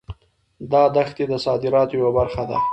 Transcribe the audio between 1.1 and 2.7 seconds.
د صادراتو یوه برخه ده.